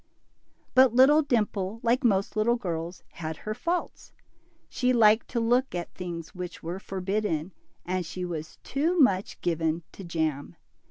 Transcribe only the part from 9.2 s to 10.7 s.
given to jam.